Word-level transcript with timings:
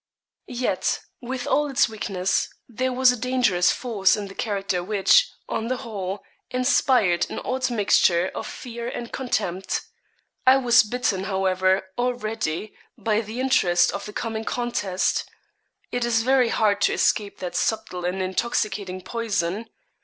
Yet, 0.47 1.01
with 1.21 1.45
all 1.45 1.69
its 1.69 1.87
weakness, 1.87 2.49
there 2.67 2.91
was 2.91 3.11
a 3.11 3.15
dangerous 3.15 3.71
force 3.71 4.15
in 4.17 4.29
the 4.29 4.33
character 4.33 4.83
which, 4.83 5.29
on 5.47 5.67
the 5.67 5.77
whole, 5.77 6.23
inspired 6.49 7.29
an 7.29 7.37
odd 7.45 7.69
mixture 7.69 8.29
of 8.33 8.47
fear 8.47 8.89
and 8.89 9.13
contempt. 9.13 9.81
I 10.43 10.57
was 10.57 10.81
bitten, 10.81 11.25
however, 11.25 11.83
already, 11.99 12.73
by 12.97 13.21
the 13.21 13.39
interest 13.39 13.91
of 13.91 14.05
the 14.07 14.13
coming 14.13 14.43
contest. 14.43 15.23
It 15.91 16.03
is 16.03 16.23
very 16.23 16.49
hard 16.49 16.81
to 16.81 16.93
escape 16.93 17.37
that 17.37 17.55
subtle 17.55 18.03
and 18.03 18.23
intoxicating 18.23 19.01
poison. 19.03 19.69